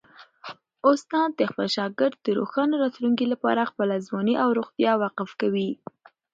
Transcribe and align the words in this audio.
استاد 0.89 1.29
د 1.35 1.41
خپل 1.49 1.67
شاګرد 1.75 2.17
د 2.21 2.27
روښانه 2.39 2.75
راتلونکي 2.83 3.25
لپاره 3.33 3.69
خپله 3.71 3.93
ځواني 4.07 4.35
او 4.43 4.49
روغتیا 4.59 4.93
وقف 5.03 5.29
کوي. 5.41 5.69